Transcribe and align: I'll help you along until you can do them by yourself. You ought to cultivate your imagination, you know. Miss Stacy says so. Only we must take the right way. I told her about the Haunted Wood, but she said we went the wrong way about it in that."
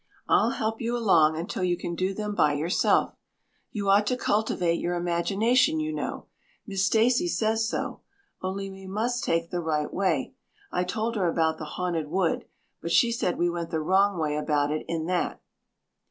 I'll 0.27 0.49
help 0.49 0.81
you 0.81 0.97
along 0.97 1.37
until 1.37 1.63
you 1.63 1.77
can 1.77 1.93
do 1.93 2.11
them 2.15 2.33
by 2.33 2.53
yourself. 2.53 3.13
You 3.71 3.87
ought 3.87 4.07
to 4.07 4.17
cultivate 4.17 4.79
your 4.79 4.95
imagination, 4.95 5.79
you 5.79 5.93
know. 5.93 6.25
Miss 6.65 6.83
Stacy 6.87 7.27
says 7.27 7.69
so. 7.69 8.01
Only 8.41 8.67
we 8.71 8.87
must 8.87 9.23
take 9.23 9.51
the 9.51 9.61
right 9.61 9.93
way. 9.93 10.33
I 10.71 10.85
told 10.85 11.15
her 11.17 11.27
about 11.29 11.59
the 11.59 11.65
Haunted 11.77 12.07
Wood, 12.07 12.45
but 12.81 12.89
she 12.91 13.11
said 13.11 13.37
we 13.37 13.47
went 13.47 13.69
the 13.69 13.79
wrong 13.79 14.17
way 14.17 14.35
about 14.35 14.71
it 14.71 14.85
in 14.87 15.05
that." 15.05 15.39